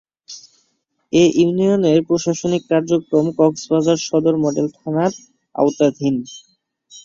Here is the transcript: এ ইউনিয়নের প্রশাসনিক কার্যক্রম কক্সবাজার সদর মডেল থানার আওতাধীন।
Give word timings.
এ 1.13 1.23
ইউনিয়নের 1.35 1.99
প্রশাসনিক 2.07 2.63
কার্যক্রম 2.71 3.25
কক্সবাজার 3.39 3.99
সদর 4.07 4.35
মডেল 4.43 4.67
থানার 4.77 5.11
আওতাধীন। 5.55 6.15